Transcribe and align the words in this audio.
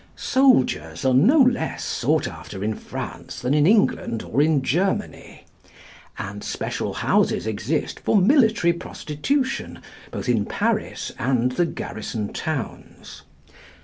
Soldiers 0.15 1.05
are 1.05 1.13
no 1.13 1.37
less 1.41 1.83
sought 1.83 2.27
after 2.27 2.63
in 2.63 2.73
France 2.73 3.39
than 3.39 3.53
in 3.53 3.67
England 3.67 4.23
or 4.23 4.41
in 4.41 4.63
Germany, 4.63 5.43
and 6.17 6.43
special 6.43 6.91
houses 6.95 7.45
exist 7.45 7.99
for 7.99 8.17
military 8.17 8.73
prostitution 8.73 9.77
both 10.09 10.27
in 10.27 10.43
Paris 10.47 11.11
and 11.19 11.51
the 11.51 11.67
garrison 11.67 12.33
towns. 12.33 13.21